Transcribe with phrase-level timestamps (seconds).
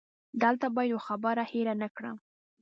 [0.41, 2.17] دلته باید یوه خبره هېره نه کړم.